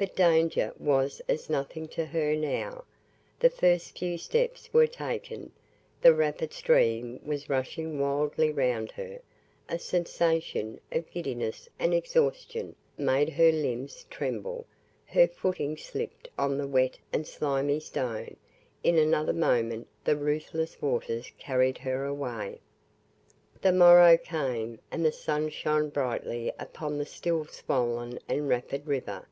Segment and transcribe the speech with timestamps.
[0.00, 2.84] But danger was as nothing to her now
[3.40, 5.50] the first few steps were taken
[6.02, 9.18] the rapid stream was rushing wildly round her
[9.68, 14.66] a sensation, of giddiness and exhaustion made her limbs tremble
[15.06, 18.36] her footing slipped on the wet and slimy stone
[18.84, 22.60] in another moment the ruthless waters carried her away.
[23.62, 29.26] The morrow came, and the sun shone brightly upon the still swollen and rapid river.